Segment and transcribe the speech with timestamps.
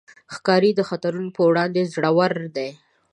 [0.33, 2.69] ښکاري د خطرونو پر وړاندې زړور دی.